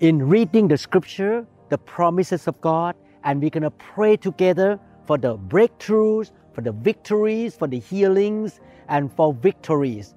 [0.00, 2.94] in reading the scripture, the promises of God,
[3.24, 8.60] and we're going to pray together for the breakthroughs, for the victories, for the healings,
[8.88, 10.14] and for victories.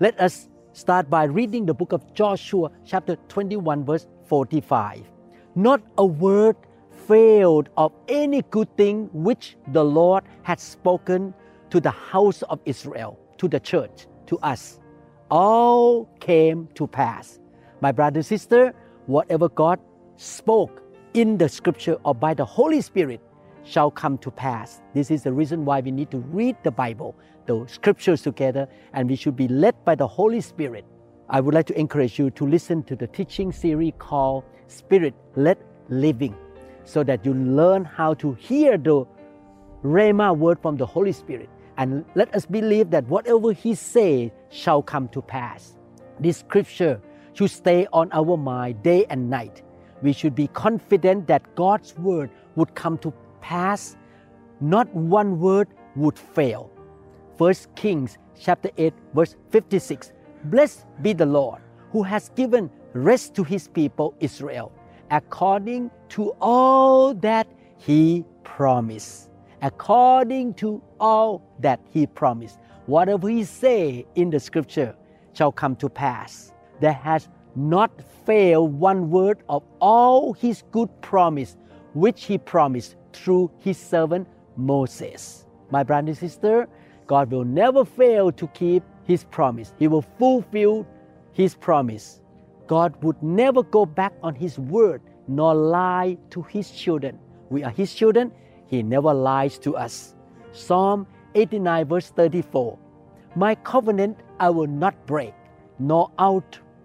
[0.00, 5.02] Let us start by reading the book of Joshua, chapter 21, verse 45.
[5.54, 6.56] Not a word
[7.06, 11.34] failed of any good thing which the Lord had spoken
[11.70, 14.78] to the house of Israel, to the church, to us.
[15.30, 17.38] All came to pass.
[17.80, 18.74] My brother and sister,
[19.06, 19.78] whatever God
[20.16, 20.82] spoke
[21.14, 23.20] in the scripture or by the Holy Spirit
[23.64, 24.80] shall come to pass.
[24.94, 27.14] This is the reason why we need to read the Bible,
[27.46, 30.84] the scriptures together, and we should be led by the Holy Spirit.
[31.28, 35.58] I would like to encourage you to listen to the teaching series called Spirit led
[35.88, 36.34] Living
[36.84, 39.04] so that you learn how to hear the
[39.84, 41.48] Rhema word from the Holy Spirit.
[41.76, 45.78] And let us believe that whatever He says shall come to pass.
[46.20, 47.00] This scripture
[47.34, 49.62] should stay on our mind day and night.
[50.02, 53.96] We should be confident that God's word would come to pass.
[54.60, 56.70] Not one word would fail.
[57.38, 60.12] 1 Kings chapter 8 verse 56.
[60.44, 64.72] Blessed be the Lord who has given rest to his people Israel
[65.10, 67.46] according to all that
[67.76, 69.30] he promised.
[69.60, 72.58] According to all that he promised.
[72.86, 74.96] Whatever he say in the scripture
[75.34, 76.51] shall come to pass.
[76.82, 77.92] There has not
[78.26, 81.56] failed one word of all his good promise
[81.94, 84.26] which he promised through his servant
[84.56, 85.46] Moses.
[85.70, 86.68] My brother and sister,
[87.06, 89.72] God will never fail to keep his promise.
[89.78, 90.84] He will fulfill
[91.32, 92.20] his promise.
[92.66, 97.16] God would never go back on his word nor lie to his children.
[97.48, 98.32] We are his children.
[98.66, 100.16] He never lies to us.
[100.50, 102.76] Psalm 89 verse 34.
[103.36, 105.32] My covenant I will not break,
[105.78, 106.10] nor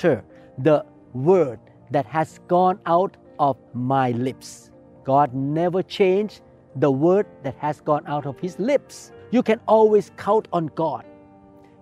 [0.00, 0.24] alter
[0.58, 1.58] the word
[1.90, 4.70] that has gone out of my lips.
[5.04, 6.40] God never changed
[6.76, 9.12] the word that has gone out of his lips.
[9.30, 11.04] You can always count on God.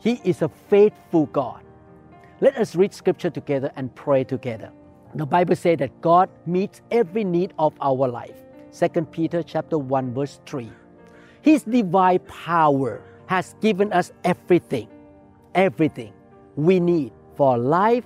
[0.01, 1.63] He is a faithful God.
[2.41, 4.71] Let us read scripture together and pray together.
[5.15, 8.37] The Bible says that God meets every need of our life.
[8.73, 10.71] 2 Peter chapter 1 verse 3.
[11.43, 14.89] His divine power has given us everything,
[15.55, 16.13] everything
[16.57, 18.05] we need for life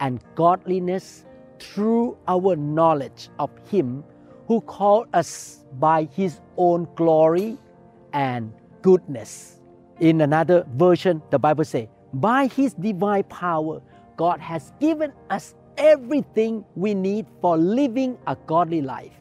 [0.00, 1.24] and godliness
[1.60, 4.02] through our knowledge of Him
[4.48, 7.56] who called us by His own glory
[8.12, 9.60] and goodness.
[10.00, 13.80] In another version, the Bible says, by His divine power,
[14.16, 19.12] God has given us everything we need for living a godly life.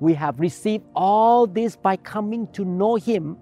[0.00, 3.38] We have received all this by coming to know Him,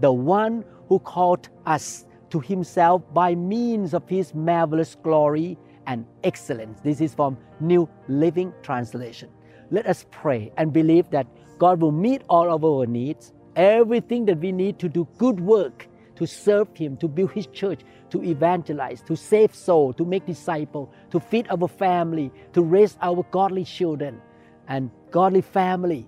[0.00, 6.80] the one who called us to Himself by means of His marvelous glory and excellence.
[6.80, 9.28] This is from New Living Translation.
[9.70, 11.26] Let us pray and believe that
[11.58, 15.88] God will meet all of our needs, everything that we need to do good work,
[16.16, 17.80] to serve Him, to build His church,
[18.10, 23.24] to evangelize, to save souls, to make disciples, to feed our family, to raise our
[23.30, 24.20] godly children.
[24.68, 26.06] And godly family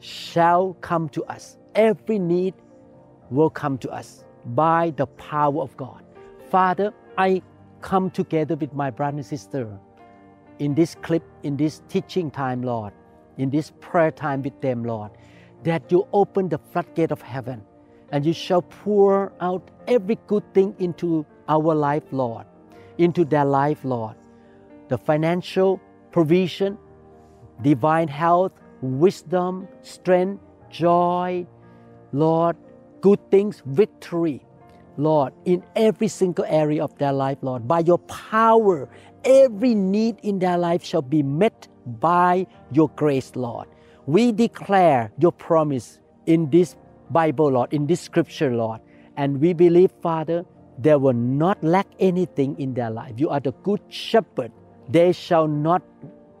[0.00, 1.56] shall come to us.
[1.74, 2.54] Every need
[3.30, 6.04] will come to us by the power of God.
[6.50, 7.42] Father, I
[7.80, 9.78] come together with my brother and sister
[10.58, 12.92] in this clip, in this teaching time, Lord,
[13.38, 15.10] in this prayer time with them, Lord,
[15.64, 17.62] that you open the floodgate of heaven
[18.12, 22.46] and you shall pour out every good thing into our life, Lord,
[22.98, 24.16] into their life, Lord.
[24.88, 25.80] The financial
[26.10, 26.76] provision,
[27.62, 31.46] divine health, wisdom, strength, joy,
[32.12, 32.56] Lord,
[33.00, 34.44] good things, victory,
[34.96, 37.66] Lord, in every single area of their life, Lord.
[37.66, 38.88] By your power,
[39.24, 43.68] every need in their life shall be met by your grace, Lord.
[44.06, 46.76] We declare your promise in this
[47.10, 48.80] Bible, Lord, in this scripture, Lord.
[49.16, 50.44] And we believe, Father,
[50.78, 53.14] they will not lack anything in their life.
[53.16, 54.52] You are the good shepherd.
[54.88, 55.82] They shall not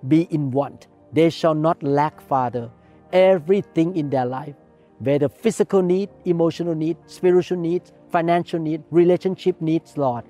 [0.08, 0.86] be in want.
[1.12, 2.70] They shall not lack, Father,
[3.12, 4.54] everything in their life,
[5.00, 10.24] whether physical need, emotional need, spiritual needs, financial need, relationship needs, Lord.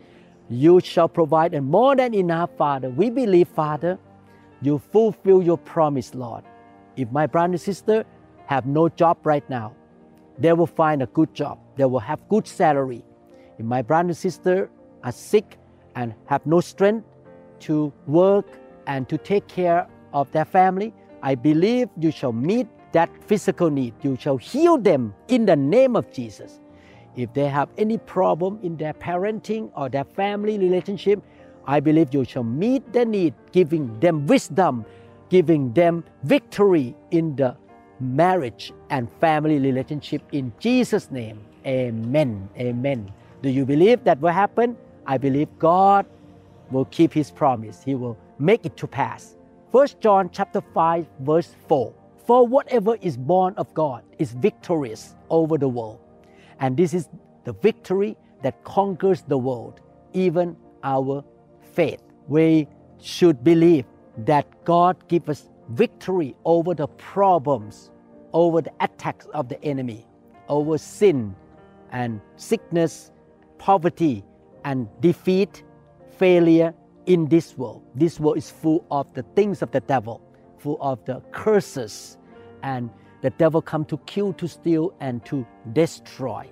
[0.49, 2.89] You shall provide and more than enough, Father.
[2.91, 3.99] We believe, Father,
[4.63, 6.45] you fulfill your promise, Lord.
[6.97, 8.05] If my brother and sister
[8.47, 9.75] have no job right now,
[10.39, 11.59] they will find a good job.
[11.77, 13.05] They will have good salary.
[13.59, 14.71] If my brother and sister
[15.05, 15.59] are sick
[15.95, 17.07] and have no strength
[17.61, 18.47] to work
[18.87, 23.95] and to take care of their family, I believe you shall meet that physical need.
[24.03, 26.61] You shall heal them in the name of Jesus.
[27.17, 31.23] If they have any problem in their parenting or their family relationship,
[31.67, 34.85] I believe you shall meet their need, giving them wisdom,
[35.29, 37.57] giving them victory in the
[38.01, 41.41] marriage and family relationship in Jesus' name.
[41.67, 42.49] Amen.
[42.57, 43.13] Amen.
[43.43, 44.77] Do you believe that will happen?
[45.07, 46.07] I believe God
[46.71, 47.83] will keep his promise.
[47.85, 49.37] He will make it to pass.
[49.71, 51.93] 1 John chapter 5 verse 4.
[52.31, 55.99] For whatever is born of God is victorious over the world.
[56.61, 57.09] And this is
[57.43, 59.81] the victory that conquers the world,
[60.13, 61.25] even our
[61.73, 62.01] faith.
[62.29, 62.69] We
[63.01, 63.85] should believe
[64.19, 67.91] that God gives us victory over the problems,
[68.33, 70.07] over the attacks of the enemy,
[70.49, 71.35] over sin
[71.91, 73.11] and sickness,
[73.59, 74.25] poverty,
[74.65, 75.65] and defeat,
[76.17, 76.75] failure
[77.07, 77.83] in this world.
[77.97, 80.23] This world is full of the things of the devil,
[80.59, 82.19] full of the curses,
[82.63, 82.91] and
[83.23, 86.49] the devil come to kill, to steal, and to destroy.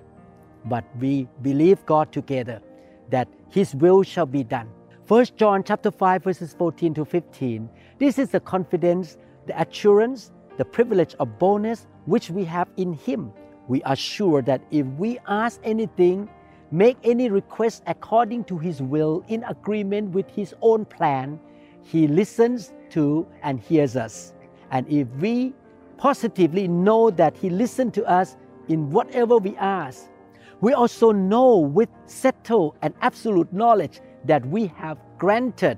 [0.65, 2.61] But we believe God together
[3.09, 4.69] that His will shall be done.
[5.07, 7.69] 1 John chapter 5 verses 14 to 15.
[7.97, 9.17] This is the confidence,
[9.47, 13.31] the assurance, the privilege of bonus which we have in Him.
[13.67, 16.29] We are sure that if we ask anything,
[16.71, 21.39] make any request according to His will in agreement with His own plan,
[21.81, 24.33] He listens to and hears us.
[24.71, 25.53] And if we
[25.99, 28.37] positively know that He listens to us
[28.69, 30.07] in whatever we ask.
[30.61, 35.77] We also know with settled and absolute knowledge that we have granted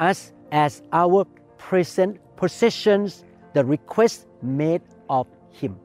[0.00, 1.24] us as our
[1.58, 5.78] present possessions the request made of Him.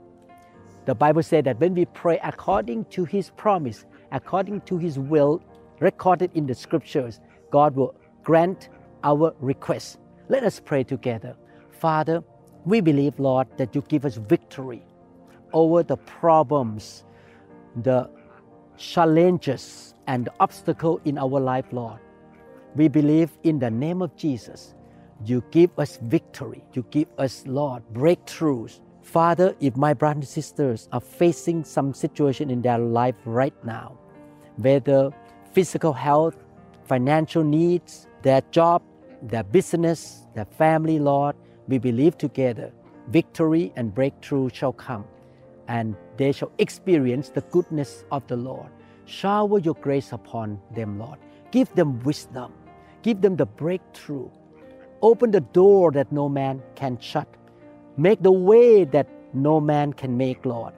[0.86, 5.42] The Bible said that when we pray according to His promise, according to His will,
[5.80, 7.22] recorded in the scriptures,
[7.52, 8.70] God will grant
[9.04, 10.00] our request.
[10.30, 11.36] Let us pray together.
[11.70, 12.24] Father,
[12.66, 14.82] we believe, Lord, that you give us victory
[15.54, 17.04] over the problems,
[17.84, 18.10] the
[18.78, 22.00] challenges, and the obstacle in our life, Lord.
[22.76, 24.76] We believe in the name of Jesus.
[25.26, 26.64] You give us victory.
[26.74, 28.80] You give us, Lord, breakthroughs.
[29.02, 33.98] Father, if my brothers and sisters are facing some situation in their life right now,
[34.58, 35.12] whether
[35.54, 36.36] physical health,
[36.86, 38.82] financial needs, their job,
[39.22, 41.36] their business, their family, Lord,
[41.72, 42.70] we believe together,
[43.08, 45.06] victory and breakthrough shall come,
[45.70, 48.68] and they shall experience the goodness of the Lord.
[49.06, 51.18] Shower your grace upon them, Lord.
[51.52, 52.52] Give them wisdom.
[53.04, 54.30] Give them the breakthrough.
[55.02, 57.28] Open the door that no man can shut.
[57.96, 60.74] Make the way that no man can make, Lord.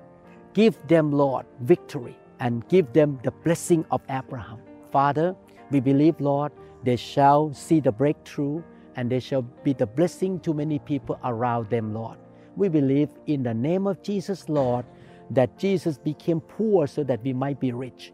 [0.53, 4.59] Give them, Lord, victory and give them the blessing of Abraham.
[4.91, 5.35] Father,
[5.71, 6.51] we believe, Lord,
[6.83, 8.61] they shall see the breakthrough
[8.95, 12.17] and they shall be the blessing to many people around them, Lord.
[12.55, 14.85] We believe in the name of Jesus, Lord,
[15.31, 18.13] that Jesus became poor so that we might be rich.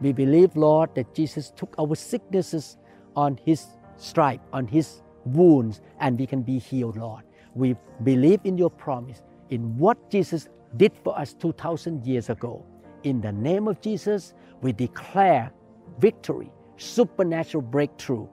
[0.00, 2.76] We believe, Lord, that Jesus took our sicknesses
[3.14, 7.22] on his stripe, on his wounds, and we can be healed, Lord.
[7.54, 12.64] We believe in your promise, in what Jesus did for us 2,000 years ago.
[13.04, 15.52] In the name of Jesus, we declare
[15.98, 18.26] victory, supernatural breakthrough,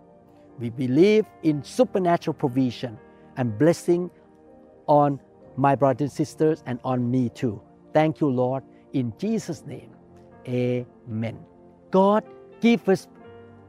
[0.59, 2.97] we believe in supernatural provision
[3.37, 4.09] and blessing
[4.87, 5.19] on
[5.57, 7.61] my brothers and sisters and on me too.
[7.93, 8.63] Thank you, Lord.
[8.93, 9.91] In Jesus' name,
[10.47, 11.39] amen.
[11.91, 12.23] God
[12.61, 13.07] give us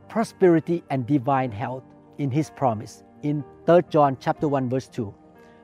[0.08, 1.82] prosperity and divine health
[2.18, 5.14] in His promise in 3 John chapter 1 verse 2.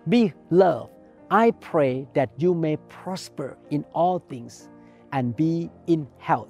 [0.08, 0.90] Be Beloved,
[1.30, 4.68] I pray that you may prosper in all things
[5.12, 6.48] and be in health,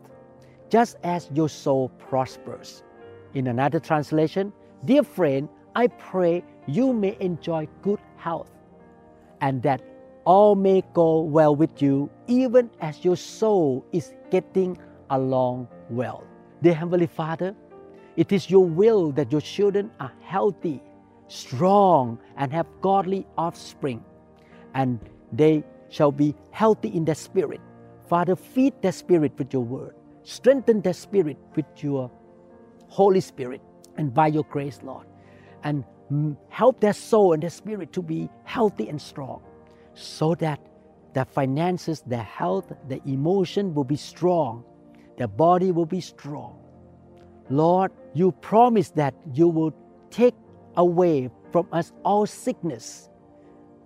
[0.70, 2.82] just as your soul prospers.
[3.34, 4.52] In another translation,
[4.84, 8.50] Dear friend, I pray you may enjoy good health
[9.42, 9.82] and that
[10.24, 14.78] all may go well with you, even as your soul is getting
[15.10, 16.24] along well.
[16.62, 17.54] Dear Heavenly Father,
[18.16, 20.82] it is your will that your children are healthy,
[21.28, 24.02] strong, and have godly offspring,
[24.74, 24.98] and
[25.32, 27.60] they shall be healthy in their spirit.
[28.08, 32.10] Father, feed their spirit with your word, strengthen their spirit with your
[32.88, 33.60] Holy Spirit
[33.96, 35.06] and by your grace, Lord,
[35.62, 35.84] and
[36.48, 39.42] help their soul and their spirit to be healthy and strong
[39.94, 40.60] so that
[41.12, 44.64] their finances, their health, their emotion will be strong,
[45.18, 46.58] their body will be strong.
[47.48, 49.74] Lord, you promise that you will
[50.10, 50.34] take
[50.76, 53.08] away from us all sickness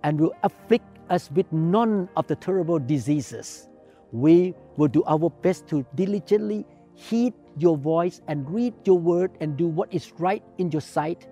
[0.03, 3.69] and will afflict us with none of the terrible diseases.
[4.11, 9.57] We will do our best to diligently heed your voice and read your word and
[9.57, 11.27] do what is right in your sight,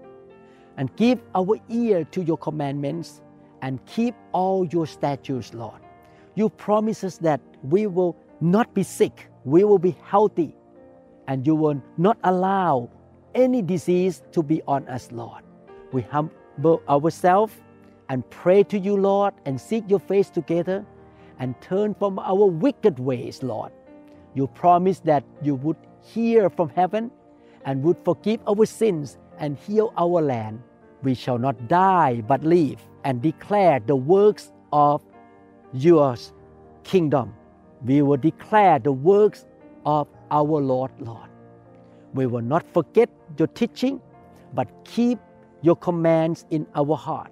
[0.77, 3.21] and give our ear to your commandments
[3.61, 5.79] and keep all your statutes, Lord.
[6.35, 10.55] You promise us that we will not be sick, we will be healthy,
[11.27, 12.89] and you will not allow
[13.35, 15.43] any disease to be on us, Lord.
[15.91, 17.53] We humble ourselves
[18.09, 20.85] and pray to you, Lord, and seek your face together
[21.39, 23.71] and turn from our wicked ways, Lord.
[24.33, 27.11] You promised that you would hear from heaven
[27.65, 30.61] and would forgive our sins and heal our land.
[31.01, 35.01] We shall not die but live and declare the works of
[35.73, 36.15] your
[36.83, 37.33] kingdom.
[37.85, 39.45] We will declare the works
[39.85, 41.29] of our Lord, Lord.
[42.13, 43.99] We will not forget your teaching,
[44.53, 45.19] but keep
[45.61, 47.31] your commands in our heart,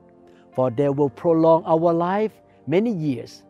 [0.54, 2.32] for they will prolong our life
[2.68, 3.44] many years.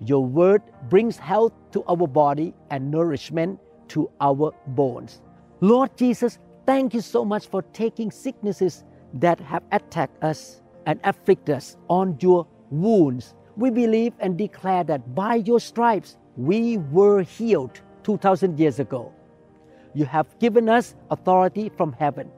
[0.00, 5.20] Your word brings health to our body and nourishment to our bones.
[5.60, 11.50] Lord Jesus, thank you so much for taking sicknesses that have attacked us and afflict
[11.50, 13.34] us on your wounds.
[13.56, 19.12] We believe and declare that by your stripes we were healed 2,000 years ago.
[19.92, 22.30] You have given us authority from heaven.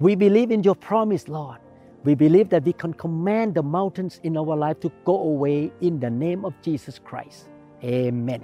[0.00, 1.58] We believe in your promise, Lord.
[2.04, 6.00] We believe that we can command the mountains in our life to go away in
[6.00, 7.48] the name of Jesus Christ.
[7.82, 8.42] Amen.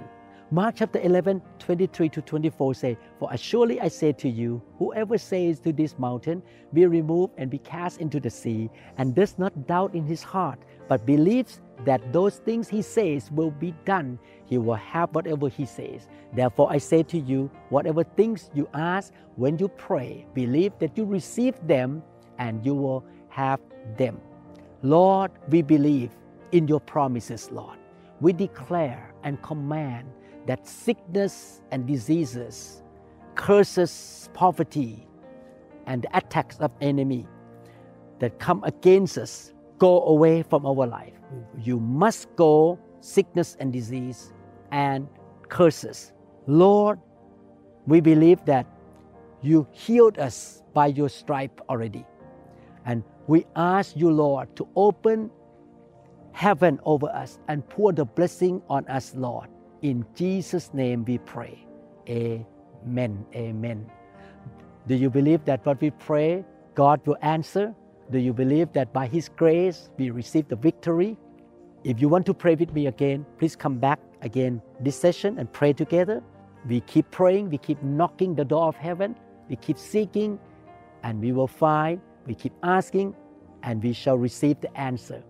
[0.51, 5.59] Mark chapter 11, 23 to 24 say, For surely I say to you, whoever says
[5.61, 9.95] to this mountain, Be removed and be cast into the sea, and does not doubt
[9.95, 14.75] in his heart, but believes that those things he says will be done, he will
[14.75, 16.07] have whatever he says.
[16.33, 21.05] Therefore, I say to you, whatever things you ask when you pray, believe that you
[21.05, 22.03] receive them
[22.37, 23.59] and you will have
[23.97, 24.21] them.
[24.83, 26.11] Lord, we believe
[26.51, 27.79] in your promises, Lord.
[28.21, 30.07] We declare and command
[30.47, 32.83] that sickness and diseases,
[33.35, 35.07] curses, poverty,
[35.87, 37.27] and attacks of enemy
[38.19, 41.13] that come against us go away from our life.
[41.61, 44.33] You must go sickness and disease
[44.71, 45.07] and
[45.49, 46.13] curses.
[46.47, 46.99] Lord,
[47.87, 48.65] we believe that
[49.41, 52.05] you healed us by your stripe already.
[52.85, 55.29] And we ask you, Lord, to open
[56.31, 59.49] heaven over us and pour the blessing on us, Lord.
[59.85, 61.63] In Jesus' name we pray.
[62.09, 63.23] Amen.
[63.35, 63.85] Amen.
[64.87, 67.71] Do you believe that what we pray, God will answer?
[68.09, 71.17] Do you believe that by His grace we receive the victory?
[71.83, 75.53] If you want to pray with me again, please come back again this session and
[75.53, 76.23] pray together.
[76.67, 79.15] We keep praying, we keep knocking the door of heaven,
[79.49, 80.39] we keep seeking,
[81.03, 83.15] and we will find, we keep asking,
[83.61, 85.21] and we shall receive the answer.